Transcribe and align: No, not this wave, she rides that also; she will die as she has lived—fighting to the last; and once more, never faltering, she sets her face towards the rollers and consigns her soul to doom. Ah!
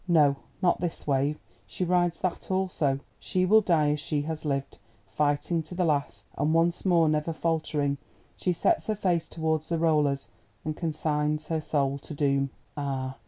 No, 0.07 0.37
not 0.63 0.79
this 0.79 1.05
wave, 1.05 1.37
she 1.67 1.85
rides 1.85 2.17
that 2.21 2.49
also; 2.49 3.01
she 3.19 3.45
will 3.45 3.61
die 3.61 3.91
as 3.91 3.99
she 3.99 4.23
has 4.23 4.43
lived—fighting 4.43 5.61
to 5.61 5.75
the 5.75 5.85
last; 5.85 6.25
and 6.35 6.55
once 6.55 6.83
more, 6.83 7.07
never 7.07 7.31
faltering, 7.31 7.99
she 8.35 8.51
sets 8.51 8.87
her 8.87 8.95
face 8.95 9.27
towards 9.27 9.69
the 9.69 9.77
rollers 9.77 10.29
and 10.65 10.75
consigns 10.75 11.49
her 11.49 11.61
soul 11.61 11.99
to 11.99 12.15
doom. 12.15 12.49
Ah! 12.75 13.17